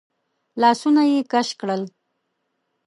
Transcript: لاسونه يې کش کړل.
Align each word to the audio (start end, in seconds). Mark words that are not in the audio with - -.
لاسونه 0.61 1.01
يې 1.11 1.19
کش 1.31 1.49
کړل. 1.59 1.81